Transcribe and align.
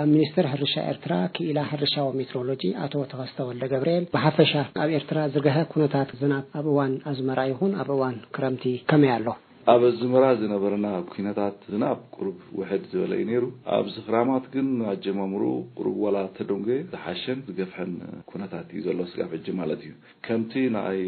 ኣብሚኒስትር 0.00 0.44
ሕርሻ 0.52 0.74
ኤርትራ 0.92 1.12
ክኢላ 1.34 1.58
ሕርሻዊ 1.70 2.08
ሜትሮሎጂ 2.20 2.62
ኣቶ 2.84 2.94
ተኸስተ 3.12 3.38
ወደ 3.50 3.62
ገብርኤል 3.72 4.04
ብሓፈሻ 4.16 4.52
ኣብ 4.84 4.90
ኤርትራ 4.98 5.18
ዝገሀ 5.36 5.56
ኩነታት 5.74 6.10
ዝና 6.20 6.34
ኣብ 6.60 6.66
እዋን 6.74 6.92
ኣዝመር 7.12 7.40
ይኹን 7.52 7.72
ኣብ 7.82 7.90
እዋን 7.96 8.16
ክረምቲ 8.36 8.64
ከመይ 8.92 9.12
ኣለ 9.16 9.26
ኣብ 9.70 9.82
ኣዝመራ 9.88 10.24
ዝነበረና 10.40 10.86
ኩነታት 11.10 11.58
ናብ 11.82 11.98
ቅሩብ 12.14 12.38
ውሕድ 12.58 12.84
ዝበለ 12.92 13.12
ዩ 13.18 13.22
ይሩ 13.34 13.44
ኣብዚ 13.76 13.94
ክራማት 14.06 14.46
ግን 14.54 14.68
ኣጀማምሩ 14.92 15.42
ቅሩ 15.76 15.86
ዋላ 16.04 16.16
ተደንጎ 16.36 16.66
ዝሓሸን 16.92 17.38
ዝገፍሐን 17.48 17.92
ኩነታት 18.30 18.66
እዩ 18.72 18.80
ዘሎ 18.86 18.98
ስጋብ 19.10 19.28
ሕጂ 19.36 19.46
ማለት 19.60 19.82
እዩ 19.84 19.92
ከምቲ 20.28 20.52
ናይ 20.76 20.98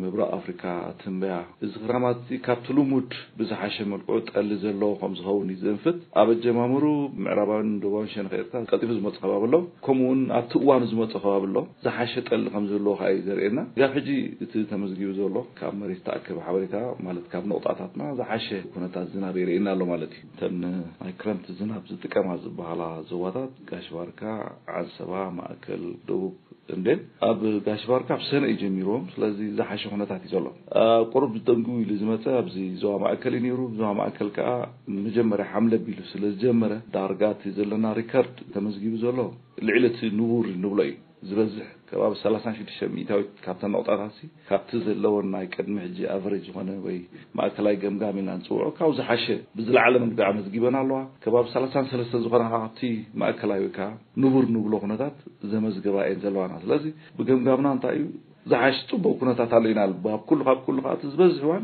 ምብራቅ 0.00 0.28
ኣፍሪካ 0.38 0.64
ትንበያ 1.02 1.36
እዚ 1.68 1.72
ክራማት 1.84 2.24
ካብቲ 2.46 2.66
ልሙድ 2.78 3.12
ብዝሓሸ 3.40 3.76
መልክዑ 3.92 4.16
ጠሊ 4.32 4.50
ዘሎዎ 4.64 4.90
ከም 5.02 5.14
ዝኸውን 5.20 5.52
ዩዝእንፍት 5.54 6.00
ኣብ 6.24 6.28
ኣጀማምሩ 6.36 6.84
ብምዕራባዊ 7.14 7.62
ባ 7.94 8.02
ሸር 8.16 8.28
ቀፉ 8.72 8.90
ዝመፁ 8.98 9.14
ኸባቢኣሎ 9.26 9.54
ከምኡውን 9.86 10.24
ኣብቲ 10.40 10.54
እዋኑ 10.64 10.82
ዝመፁ 10.94 11.12
ኸባቢ 11.26 11.46
ሎ 11.58 11.64
ዝሓሸ 11.86 12.12
ጠሊ 12.30 12.40
ከምዘለዎ 12.56 12.94
ከዩ 13.04 13.20
ዘርእየና 13.30 13.60
ስጋብ 13.78 13.92
ሕጂ 14.00 14.10
እቲ 14.44 14.52
ተመዝጊቡ 14.74 15.12
ዘሎ 15.22 15.36
ካብ 15.62 15.74
መሬት 15.84 16.04
ተኣከቢ 16.10 16.38
ሓበሬታነቁጣታት 16.48 17.96
ዝሓሸ 18.18 18.46
ኩነታት 18.74 19.06
ዝናበርእየና 19.14 19.66
ኣሎ 19.74 19.82
ማለት 19.90 20.12
እዩ 20.16 20.24
ተ 20.40 20.48
ናይ 20.62 21.12
ክረምቲ 21.20 21.46
እዝናብ 21.54 21.82
ዝጥቀማ 21.90 22.28
ዝበሃላ 22.44 22.82
ዞባታት 23.10 23.52
ጋሽባርካ 23.70 24.20
ዓንሰባ 24.78 25.12
ማእከል 25.38 25.82
ደቡብ 26.08 26.34
እንዴን 26.76 27.00
ኣብ 27.28 27.40
ጋሽባርካ 27.66 28.08
ብሰነ 28.22 28.42
እዩ 28.50 28.56
ጀሚርዎም 28.62 29.04
ስለዚ 29.14 29.38
ዝሓሸ 29.58 29.82
ኩነታት 29.92 30.22
እዩ 30.28 30.32
ዘሎቁሩብ 30.36 31.32
ዝደንጉቡ 31.40 31.76
ኢሉ 31.84 31.92
ዝመፀ 32.02 32.26
ኣብዚ 32.42 32.56
ዞባ 32.84 32.94
ማእከል 33.04 33.36
እዩ 33.40 33.48
ሩ 33.60 33.64
ዞባ 33.80 33.90
ማእከል 34.00 34.30
ከዓ 34.38 34.50
መጀመርያ 35.06 35.46
ሓምለ 35.52 35.74
ሉ 36.00 36.08
ስለ 36.14 36.22
ዝጀመረ 36.34 36.72
ዳርጋት 36.96 37.42
ዘለና 37.58 37.86
ሪካርድ 38.00 38.36
ተመዝጊቡ 38.56 38.94
ዘሎ 39.06 39.18
ልዕለት 39.68 40.00
ንቡር 40.18 40.48
ንብሎ 40.64 40.80
እዩ 40.88 40.96
ዝበዝሕ 41.28 41.64
ከባቢ 41.88 42.12
36 42.20 43.00
ታዊት 43.08 43.28
ካብተ 43.44 43.62
ኣቁጣታሲ 43.70 44.18
ካብቲ 44.48 44.70
ዘለዎ 44.84 45.14
ናይ 45.32 45.44
ቀድሚ 45.54 45.74
ሕጂ 45.86 45.98
ኣቨሬጅ 46.14 46.42
ዝኮነ 46.48 46.70
ወይ 46.84 46.96
ማእከላይ 47.38 47.74
ገምጋሚ 47.82 48.16
ኢና 48.22 48.30
ንፅውዖ 48.38 48.68
ካብ 48.78 48.90
ዝሓሸ 48.98 49.26
ብዝላዓለ 49.56 49.94
መገዓ 50.04 50.28
መዝጊበና 50.38 50.76
ኣለዋ 50.84 51.00
ከባቢ 51.24 51.44
ተ 51.92 52.22
ዝኮነካቲ 52.26 52.80
ማእከላይ 53.22 53.58
ወይከዓ 53.66 53.88
ንቡር 54.24 54.46
ንብሎ 54.56 54.72
ኩነታት 54.86 55.18
ዘመዝገባ 55.52 55.98
እየን 56.08 56.22
ዘለዋና 56.24 56.54
ስለዚ 56.64 56.86
ብገምጋምና 57.20 57.68
እንታይ 57.76 57.96
እዩ 58.02 58.08
ዝሓሽ 58.52 58.78
ፅቡ 58.90 59.04
ኩነታት 59.20 59.52
ኣለዩና 59.60 59.80
ብ 60.06 60.18
ሉ 60.76 60.80
ዝበዝሕ 61.12 61.44
እዋ 61.48 61.54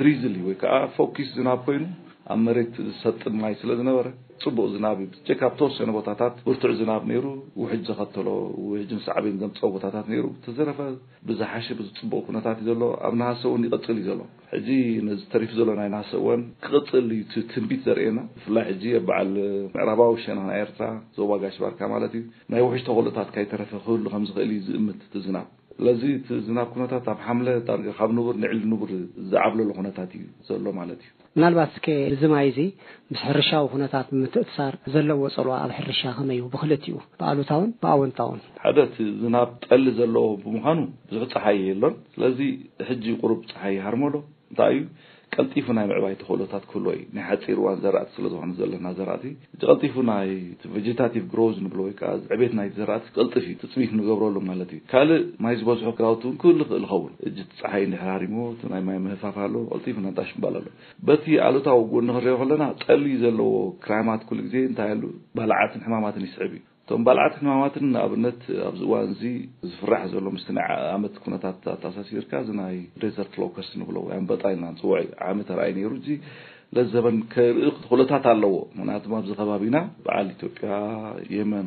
ድሪዝ 0.00 0.22
ወይዓ 0.48 0.74
ፎኪስ 0.98 1.30
ዝናብ 1.38 1.60
ኮይኑ 1.68 1.84
ኣብ 2.32 2.38
መሬት 2.48 2.74
ዝሰጥ 2.88 3.20
ማይ 3.42 3.54
ስለዝነበረ 3.62 4.06
ፅቡቅ 4.44 4.66
ዝናብ 4.74 4.98
ካብ 5.40 5.52
ተወሰነ 5.60 5.90
ቦታታት 5.96 6.34
ብርቱዕ 6.46 6.72
ዝናብ 6.80 7.02
ነይሩ 7.10 7.24
ውሕጅ 7.62 7.82
ዘኸተሎ 7.88 8.28
ውሕ 8.68 8.80
ምስ 8.96 9.06
ዓበን 9.14 9.36
ዘምፀ 9.42 9.58
ቦታታት 9.76 10.06
ሩ 10.12 10.22
ተዘረፈ 10.44 10.78
ብዝሓሸ 11.28 11.66
ብፅቡቅ 11.78 12.22
ኩነታት 12.28 12.58
እዩ 12.62 12.68
ዘሎ 12.70 12.82
ኣብ 13.08 13.14
ናሃሰእን 13.20 13.66
ይቅፅል 13.68 13.96
እዩ 14.02 14.06
ዘሎ 14.12 14.20
ሕዚ 14.54 14.68
ነዚ 15.08 15.20
ተሪፍ 15.34 15.50
ዘሎ 15.58 15.68
ናይ 15.80 15.88
ናሃሰዎን 15.94 16.42
ክቅፅል 16.64 17.08
ዩትንቢት 17.36 17.82
ዘርእና 17.88 18.20
ብፍላይ 18.36 18.68
ኣ 18.72 19.02
በዓል 19.10 19.32
ምዕራባዊ 19.76 20.14
ሸንና 20.26 20.48
ኤርትራ 20.62 20.88
ዘዋጋሽባርካ 21.18 21.80
ማለት 21.94 22.14
ዩ 22.18 22.22
ናይ 22.54 22.62
ውሕጅ 22.68 22.84
ተወልታት 22.90 23.30
ካይተረፈ 23.36 23.72
ክህሉ 23.86 24.04
ከምዝኽእል 24.14 24.52
ዩ 24.58 24.60
ዝእምት 24.68 25.00
ቲዝናብ 25.14 25.48
ስለዚ 25.80 26.02
ቲዝናብ 26.28 26.66
ኩነታት 26.72 27.04
ኣብ 27.10 27.18
ሓምለ 27.26 27.48
ዳር 27.68 27.78
ካብ 27.98 28.10
ንቡር 28.16 28.34
ንዕሊ 28.42 28.58
ንቡር 28.72 28.90
ዝዓብለሉ 29.30 29.68
ኩነታት 29.76 30.10
እዩ 30.16 30.24
ዘሎ 30.48 30.64
ማለት 30.78 30.98
እዩ 31.04 31.10
ምናልባት 31.36 31.72
ዝማይ 32.22 32.46
እዙ 32.50 32.58
ምስ 33.12 33.20
ሕርሻዊ 33.28 33.64
ኩነታት 33.74 34.06
ብምትእትሳር 34.14 34.74
ዘለዎ 34.94 35.20
ፀልዋ 35.36 35.54
ኣብ 35.64 35.70
ሕርሻ 35.78 36.02
ከመይ 36.16 36.40
ብክል 36.56 36.72
እዩ 36.76 36.86
ብኣሉታውን 37.20 37.70
ብኣውንታውን 37.84 38.40
ሓደቲ 38.64 38.96
ዝናብ 39.22 39.48
ጠሊ 39.66 39.84
ዘለዎ 40.00 40.26
ብምዃኑ 40.42 40.78
ብዙሕ 41.12 41.24
ፀሓይ 41.36 41.58
የሎን 41.68 41.94
ስለዚ 42.16 42.38
ሕጂ 42.90 43.04
ቁሩብ 43.22 43.40
ፀሓይ 43.52 43.78
ሃርመሎ 43.86 44.14
እንታይ 44.50 44.74
እዩ 44.80 44.84
ቀልጢፉ 45.34 45.66
ናይ 45.76 45.84
ምዕባይቲ 45.90 46.20
ኮእሎታት 46.28 46.64
ህሎ 46.72 46.84
እዩ 46.94 47.02
ናይ 47.16 47.24
ሓፂርእዋን 47.28 47.76
ዘራእቲ 47.82 48.10
ስለዝኮነ 48.16 48.50
ዘለና 48.60 48.86
ዘራእቲ 48.98 49.24
እ 49.54 49.58
ቀልጢፉ 49.62 49.94
ይቨጀታቲቭ 50.64 51.26
ሮዝ 51.40 51.56
ንብሎ 51.64 51.78
ወዓ 51.86 52.10
ዕቤት 52.34 52.52
ዘራእቲ 52.78 53.04
ልፍ 53.26 53.34
ፅሚት 53.74 53.92
ንገብረሉ 53.98 54.36
ማለት 54.50 54.70
እዩ 54.74 54.80
ካልእ 54.92 55.22
ማይ 55.46 55.54
ዝበዝሖ 55.60 55.86
ክራውቲን 55.98 56.32
ሉ 56.34 56.40
ክእል 56.44 56.58
ዝኸውን 56.72 57.12
እጅ 57.28 57.36
ትፀሓይ 57.52 57.84
ሕራሪሞ 58.02 58.38
ይ 58.56 58.82
ማይ 58.88 58.98
ምህፋፍ 59.06 59.38
ኣሎ 59.46 59.54
ልጢፉ 59.76 59.96
ንጣሽ 60.06 60.32
ባል 60.46 60.56
ኣሎ 60.62 60.66
በቲ 61.10 61.26
ኣሎታዊ 61.48 61.94
ን 62.08 62.18
ክሪ 62.18 62.26
ከለና 62.40 62.64
ጠሊ 62.84 63.04
ዘለዎ 63.24 63.52
ክራማት 63.86 64.24
ሉግዜ 64.40 64.54
እንታይ 64.70 64.92
ሉ 65.02 65.06
ባልዓትን 65.38 65.82
ሕማማትን 65.86 66.26
ይስዕብ 66.28 66.50
እዩ 66.58 66.62
ም 66.98 67.02
ባልዓት 67.06 67.34
ሕማማት 67.40 67.74
ኣብነት 68.04 68.40
ኣብዚእዋን 68.68 69.10
ዝፍራሕ 69.72 70.02
ዘሎ 70.12 70.26
ስ 70.44 70.54
ዓመት 70.94 71.14
ኩነታት 71.24 71.56
ተኣሳሲርካ 71.82 72.32
ይ 72.76 72.78
ደርት 73.02 73.34
ሎስ 73.40 73.68
ብ 73.88 73.90
ወንበ 74.08 74.30
ኢ 74.52 74.56
ፅዎ 74.80 74.92
ዓመ 75.28 75.36
ኣይ 75.66 75.72
ሩ 75.80 75.92
ለዘበን 76.76 77.16
ር 77.64 77.68
ኩለታት 77.90 78.24
ኣለዎ 78.32 78.52
ምንቱ 78.80 79.04
ኣብዚ 79.18 79.30
ከባቢ 79.38 79.62
ኢና 79.70 79.78
በዓል 80.04 80.28
ኢያ 80.48 80.74
የመን 81.36 81.66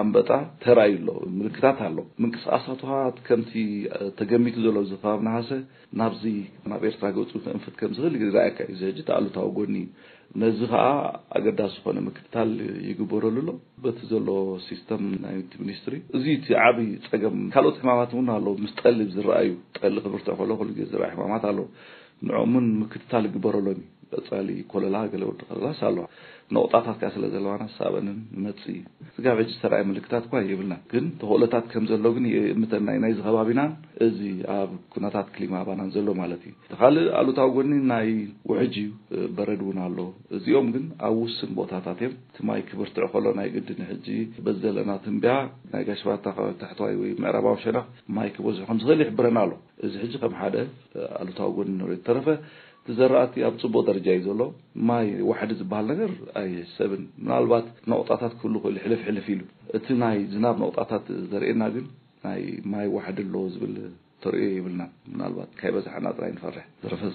ኣንበጣ 0.00 0.30
ተርእዩ 0.62 0.94
ሎ 1.08 1.16
ምልክታት 1.38 1.80
ኣሎ 1.88 1.98
ምንቅስቃሳትት 2.24 3.18
ከም 3.26 3.42
ተገሚቱ 4.20 4.56
ዘሎ 4.66 4.76
ዝባቢ 4.92 5.20
ናሰ 5.30 5.50
ናዚ 6.02 6.22
ብ 6.64 6.84
ኤርትራ 6.90 7.08
ገፅ 7.18 7.34
ክእንፍት 7.80 8.00
ዝእል 8.00 8.16
ዝዩ 8.80 8.96
ኣሉ 9.18 9.26
ታወጎኒእዩ 9.36 9.86
ነዚ 10.40 10.58
ከዓ 10.72 10.84
ኣገዳሲ 11.38 11.72
ዝኮነ 11.78 11.98
ምክትታል 12.06 12.50
ይግበረሉ 12.90 13.34
ሎ 13.48 13.52
በቲ 13.84 13.98
ዘሎ 14.12 14.28
ሲስተም 14.66 15.02
ናይ 15.24 15.34
ሚኒስትሪ 15.62 15.94
እዚ 16.16 16.24
ቲ 16.44 16.48
ዓብይ 16.66 16.88
ፀገም 17.12 17.36
ካልኦት 17.54 17.76
ሕማማት 17.82 18.12
እውን 18.14 18.28
ኣለ 18.36 18.46
ምስ 18.62 18.72
ጠሊ 18.82 18.98
ዝረአእዩ 19.16 19.50
ጠሊ 19.78 19.94
ክምህርት 20.04 20.28
ኮሎ 20.38 20.50
ሉ 20.68 20.70
ዝረኣይ 20.92 21.10
ሕማማት 21.16 21.44
ኣለዉ 21.50 21.66
ንኦምን 22.28 22.64
ምክትታል 22.82 23.26
ይግበረሎኒ 23.28 23.80
ቀፃሊ 24.18 24.48
ኮለላ 24.72 24.96
ገለ 25.12 25.22
ወዲ 25.30 25.42
ላኣለዋ 25.64 26.04
ነቁጣታት 26.54 27.02
ስለዘለዋና 27.14 27.64
ሳበን 27.76 28.08
መፅ 28.44 28.58
ዝሰይ 29.50 29.82
ምልክታት 29.90 30.24
እ 30.40 30.42
የብልና 30.50 30.74
ግን 30.92 31.04
ተክእሎታት 31.20 31.64
ከምዘሎ 31.72 32.04
ግእምተናይዚ 32.16 33.18
ከባቢና 33.26 33.62
እዚ 34.06 34.18
ኣብ 34.56 34.72
ኩናታት 34.94 35.28
ክሊማ 35.34 35.54
ኣባናን 35.62 35.88
ዘሎ 35.94 36.08
ማለት 36.22 36.42
እዩ 36.48 36.52
ተካልእ 36.72 37.06
ኣሉታዊ 37.20 37.48
ጎኒ 37.56 37.72
ናይ 37.92 38.10
ውሕጂ 38.50 38.74
እዩ 39.18 39.24
በረድ 39.36 39.62
እውን 39.66 39.78
ኣሎ 39.86 39.98
እዚኦም 40.38 40.68
ግን 40.74 40.84
ኣብ 41.08 41.16
ውስን 41.22 41.52
ቦታታት 41.60 42.02
እዮም 42.06 42.16
ቲ 42.38 42.42
ማይ 42.50 42.60
ክበርትዕ 42.70 43.06
ከሎ 43.14 43.26
ናይ 43.40 43.48
ግድኒ 43.56 43.80
በዚ 44.48 44.58
ዘለና 44.66 44.90
ትንቢያ 45.06 45.34
ናይ 45.74 45.84
ጋሽባሕዕራባዊ 45.90 47.54
ሸነ 47.64 47.78
ማይ 48.18 48.28
ክበዝሑዝእል 48.36 49.00
ይሕብረና 49.04 49.38
ኣሎ 49.46 49.54
እዚ 49.88 49.94
ደ 50.24 50.58
ኣሉታዊ 51.22 51.48
ጎኒ 51.58 51.70
ሪኦ 51.92 51.98
ዝረፈ 52.08 52.28
እዘራእቲ 52.90 53.34
ኣብ 53.48 53.54
ፅቡቅ 53.62 53.82
ደረጃ 53.88 54.06
እዩ 54.14 54.22
ዘሎ 54.28 54.40
ማይ 54.88 55.06
ዋሕዲ 55.30 55.50
ዝበሃል 55.60 55.88
ነር 56.00 56.12
ኣይሰብን 56.40 57.02
ናባት 57.30 57.66
ነቁጣታት 57.90 58.32
ክህሉ 58.40 58.54
ኮሉ 58.64 58.76
ሕልፍ 58.84 59.02
ልፍ 59.16 59.26
ኢሉ 59.34 59.42
እቲ 59.78 59.86
ናይ 60.02 60.18
ዝናብ 60.32 60.56
ነቁጣታት 60.62 61.04
ዘርእየና 61.32 61.64
ግን 61.74 61.86
ይ 62.44 62.48
ማይ 62.72 62.86
ዋሕዲ 62.96 63.18
ኣለዎ 63.26 63.42
ዝብል 63.56 63.76
ተርኦ 64.24 64.40
ይብልና 64.56 64.82
በዝሓናራይ 65.76 66.32
ፈርሕ 66.42 66.66
ዝረፈዩ 66.82 67.10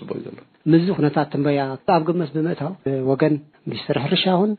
ፅቅ 0.00 0.18
እዩሎ 0.22 0.38
ምዝ 0.72 0.84
ኩነታት 0.98 1.30
ተንበያ 1.32 1.62
ኣብ 1.96 2.02
ግመት 2.08 2.30
ብምእታ 2.36 2.62
ወገን 3.10 3.34
ኒስተር 3.70 3.98
ሕርሻ 4.04 4.24
ን 4.50 4.52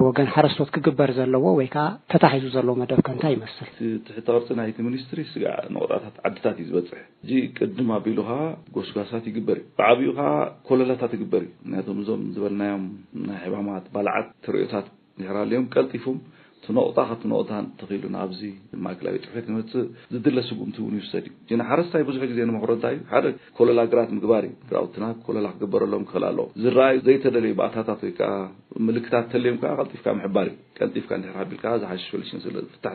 ብወገን 0.00 0.28
ሓረስቶት 0.34 0.68
ክግበር 0.74 1.10
ዘለዎ 1.16 1.44
ወይ 1.58 1.68
ከዓ 1.72 1.84
ተታሒዙ 2.12 2.44
ዘለዎ 2.56 2.74
መደብ 2.82 2.98
ከ 3.06 3.08
እንታይ 3.14 3.32
ይመስል 3.36 3.68
ትሕተቅርፂ 4.08 4.48
ናይቲ 4.58 4.76
ሚኒስትሪ 4.88 5.20
ስጋ 5.30 5.44
መቁጣታት 5.76 6.14
ዓድታት 6.28 6.58
እዩ 6.60 6.66
ዝበፅሕ 6.68 7.00
እ 7.30 7.40
ቅድማ 7.58 7.90
ኣቢሉ 8.00 8.18
ኸዓ 8.28 8.42
ጎስጓሳት 8.76 9.24
ይግበር 9.30 9.58
እዩ 9.62 9.68
ብዓብኡ 9.80 10.08
ከዓ 10.18 10.28
ኮለላታት 10.68 11.12
ትግበር 11.14 11.42
እዩ 11.48 11.52
ምክንያቶም 11.64 11.98
እዞም 12.04 12.22
ዝበልናዮም 12.36 12.84
ናይ 13.28 13.40
ሕባማት 13.46 13.86
ባልዓት 13.96 14.28
ትርእዮታት 14.46 14.88
ይሕራለዮም 15.22 15.66
ቀልጢፉም 15.74 16.16
ትነቑጣ 16.64 16.96
ትነቕታ 17.22 17.50
ተኽኢሉናኣብዚ 17.80 18.40
ማእክላዊ 18.84 19.14
ፅሑት 19.32 19.46
ንምፅእ 19.52 19.86
ዝድለ 20.14 20.38
ስጉምቲ 20.48 20.76
እውን 20.82 20.94
ዩሰድ 21.00 21.26
እዩ 21.50 21.56
ሓረስታይ 21.70 22.02
ብዙሕ 22.08 22.22
ግዜ 22.30 22.38
ንመክረታይ 22.50 22.94
ዩ 22.98 23.02
ሓደ 23.12 23.26
ኮለላ 23.58 23.80
ግራት 23.92 24.10
ምግባር 24.16 24.44
ዩ 24.48 24.52
ግራውትና 24.70 25.04
ኮላ 25.26 25.44
ክግበረሎም 25.54 26.06
ክኽል 26.08 26.24
ኣለዎ 26.30 26.46
ዝረኣዩ 26.62 26.98
ዘይተደለዩ 27.08 27.52
በእታታት 27.60 28.00
ወይከዓምልክታት 28.06 29.28
ተልዮም 29.34 29.60
ከዓ 29.64 29.76
ልጢፍካ 29.86 30.06
ምሕባር 30.18 30.46
እዩ 30.52 30.56
ቀንፍካ 30.80 31.10
ንርቢል 31.22 31.62
ዝሓሸ 31.82 32.02
ሽፍ 32.08 32.42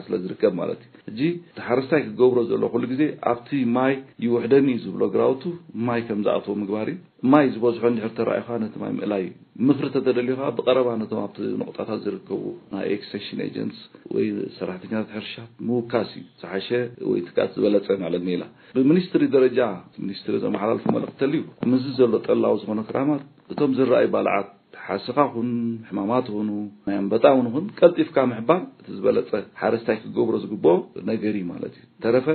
ስለዝርከብ 0.05 0.53
ማለት 0.61 0.81
እዩ 1.11 1.21
እ 1.59 1.63
ሓረስታይ 1.67 2.01
ክገብሮ 2.07 2.39
ዘሎ 2.51 2.63
ሉ 2.81 2.85
ግዜ 2.93 3.03
ኣብቲ 3.31 3.49
ማይ 3.77 3.93
ይውሕደኒ 4.25 4.67
ዩ 4.75 4.77
ዝብሎ 4.85 5.03
ግራውቱ 5.15 5.43
ማይ 5.87 6.01
ከም 6.07 6.19
ዝኣተዎ 6.27 6.53
ምግባር 6.61 6.87
እዩ 6.93 6.97
ማይ 7.31 7.45
ዝበዝሖ 7.55 7.83
ንድር 7.95 8.11
ተኣዩ 8.19 8.45
ነቲ 8.63 8.73
ማይ 8.83 8.91
ምእላይ 8.99 9.23
ምፍሪ 9.67 9.85
ተተደልዩከ 9.95 10.41
ብቀረባ 10.57 10.87
ነቶም 11.01 11.19
ኣብቲ 11.25 11.37
ነቁጣታት 11.61 11.99
ዝርከቡ 12.05 12.41
ናይ 12.73 12.93
ሽ 13.27 13.27
ንት 13.67 13.77
ወይ 14.15 14.25
ሰራሕተኛታት 14.57 15.11
ሕርሻት 15.17 15.49
ምውካስ 15.69 16.11
እዩ 16.19 16.25
ዝሓሸ 16.41 16.69
ወ 17.11 17.13
ዝበለፀ 17.55 17.87
ለ 18.01 18.15
ላ 18.41 18.43
ብሚኒስትሪ 18.79 19.23
ደረጃ 19.37 19.59
ሚኒስትሪ 20.07 20.35
ዘመሓላለፎ 20.47 20.85
መልእክተል 20.97 21.33
እዩ 21.39 21.43
ምዝ 21.73 21.85
ዘሎ 22.01 22.13
ጠልላዊ 22.27 22.55
ዝኮነ 22.63 22.81
ክራማት 22.91 23.23
እቶም 23.53 23.71
ዝርኣዩ 23.77 24.07
ባልዓት 24.15 24.49
ሓስኻ 24.87 25.17
ኹን 25.33 25.49
ሕማማት 25.89 26.27
ኑ 26.49 26.53
ና 26.87 26.95
በጣውን 27.11 27.45
ን 27.65 27.65
ቀልጢፍካ 27.79 28.17
ምሕባር 28.31 28.59
እቲ 28.79 28.87
ዝበለፀ 28.95 29.31
ሓረስታይ 29.61 29.97
ክገብሮ 30.03 30.33
ዝግብኦ 30.43 30.73
ነገር 31.09 31.35
ማለት 31.51 31.73
እዩ 31.79 31.85
ተረፈ 32.03 32.27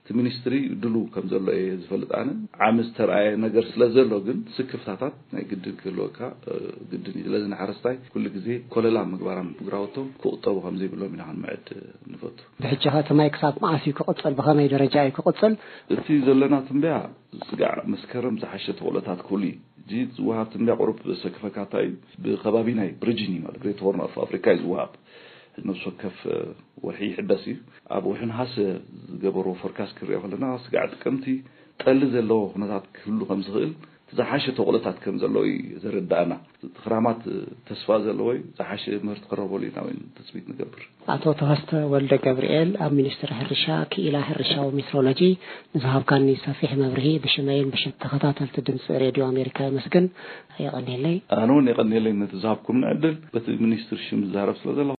እቲ 0.00 0.12
ሚኒስትሪ 0.18 0.54
ድሉ 0.82 0.96
ከምዘሎ 1.14 1.46
ዝፈልጥ 1.82 2.08
ኣነ 2.18 2.28
ዓምስ 2.66 2.84
ዝተረኣየ 2.88 3.28
ነገር 3.44 3.64
ስለዘሎ 3.70 4.10
ግን 4.26 4.38
ስክፍታታት 4.56 5.14
ናይ 5.36 5.44
ግድን 5.52 5.74
ክህልወካ 5.80 6.18
ግድን 6.90 7.16
እዩስለዚሓረስታይ 7.20 7.96
ኩሉ 8.16 8.24
ግዜ 8.36 8.46
ኮለላ 8.74 8.98
ምግባራ 9.12 9.38
ምግራወቶ 9.48 9.96
ክቁጠቡ 10.24 10.56
ከምዘይብሎም 10.66 11.16
ኢናንምድ 11.18 11.66
ንፈቱ 12.14 12.38
ብሕጂኸ 12.64 12.94
እቲ 13.04 13.10
ማይ 13.20 13.30
ክሳብ 13.36 13.56
ማዓስ 13.64 13.82
እዩ 13.88 13.94
ክቕፅል 14.00 14.34
ብከመይ 14.40 14.68
ደረጃ 14.74 14.94
እዩ 15.08 15.14
ክቕፅል 15.20 15.54
እቲ 15.96 16.06
ዘለና 16.28 16.54
ትንበያ 16.68 16.96
ስጋዕ 17.50 17.74
መስከረም 17.94 18.38
ዝሓሸተ 18.44 18.78
ቁእሎታት 18.86 19.22
ክብሉ 19.28 19.44
ዩ 19.52 19.56
እ 19.86 19.98
ዝውሃብ 20.14 20.46
ት 20.52 20.54
ን 20.66 20.66
ቁሩ 20.98 21.10
ሰከፈካታእዩ 21.22 21.88
ብከባቢ 22.22 22.68
ናይ 22.78 22.88
ብሪጅን 23.02 23.34
ት 23.78 23.80
ሆር 23.86 23.94
ኣፍሪካ 24.26 24.44
ዩ 24.54 24.58
ዝዋሃብ 24.62 24.90
ሕዚ 25.54 25.64
ነብስ 25.68 25.82
ወከፍ 25.88 26.16
ወርሒ 26.86 27.00
ይሕበስ 27.10 27.42
እዩ 27.50 27.54
ኣብ 27.96 28.04
ወርሒ 28.10 28.22
ንሃስ 28.30 28.54
ዝገበርዎ 29.10 29.52
ፎርካስ 29.62 29.90
ክሪኦ 29.98 30.18
ከለና 30.22 30.44
ስጋዕ 30.64 30.84
ጥቀምቲ 30.94 31.24
ጠሊ 31.80 32.00
ዘለዎ 32.14 32.40
ኩነታት 32.54 32.84
ክህሉ 32.96 33.18
ከምዝኽእል 33.30 33.72
ዝሓሸ 34.18 34.44
ተቁሎታ 34.56 34.88
ዘ 35.22 35.26
ዘርዳእና 35.82 36.32
ቲክራማ 36.74 37.06
ተስፋ 37.68 37.86
ዘለዎ 38.04 38.28
ዝሓሸር 38.58 38.94
ረበሉ 39.40 39.62
ፅት 40.16 40.28
ብር 40.74 40.82
ኣቶ 41.14 41.24
ተዋስተ 41.40 41.70
ወልደ 41.92 42.12
ገብርኤል 42.26 42.70
ኣብ 42.84 42.92
ሚኒስትር 43.00 43.30
ሕርሻ 43.38 43.64
ክኢላ 43.92 44.16
ሕርሻዊ 44.28 44.68
ሜትሮሎጂ 44.78 45.20
ንዝሃብካ 45.74 46.12
ሰፊሕ 46.44 46.70
መብርሂ 46.82 47.06
ብሽይን 47.24 47.94
ተከተቲ 48.04 48.62
ድምፂ 48.68 48.86
ድ 49.16 49.24
ኣሜካ 49.28 49.58
ስግን 49.86 50.06
ቀለይ 50.90 51.16
ውን 51.56 52.22
ዝሃብኩም 52.44 52.78
ንድል 52.86 53.16
በቲ 53.34 53.46
ሚኒስትር 53.66 54.00
ሽ 54.06 54.10
ዛረ 54.36 54.50
ስለዘለ 54.62 54.92